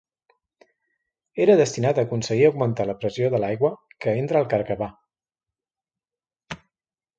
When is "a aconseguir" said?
1.99-2.47